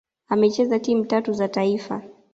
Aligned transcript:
Amecheza 0.27 0.79
timu 0.79 1.05
tatu 1.05 1.33
za 1.33 1.47
taifa 1.47 2.03